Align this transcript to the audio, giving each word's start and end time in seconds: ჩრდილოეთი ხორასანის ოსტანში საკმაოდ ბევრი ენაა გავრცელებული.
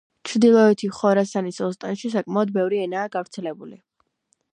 ჩრდილოეთი 0.27 0.87
ხორასანის 0.99 1.59
ოსტანში 1.67 2.11
საკმაოდ 2.13 2.55
ბევრი 2.57 2.81
ენაა 2.87 3.13
გავრცელებული. 3.17 3.79